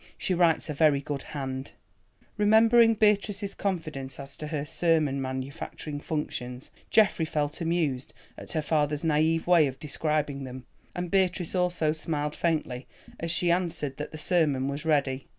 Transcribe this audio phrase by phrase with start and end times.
[0.17, 1.73] She writes a very good hand——"
[2.35, 9.03] Remembering Beatrice's confidence as to her sermon manufacturing functions, Geoffrey felt amused at her father's
[9.03, 12.87] naïve way of describing them, and Beatrice also smiled faintly
[13.19, 15.27] as she answered that the sermon was ready.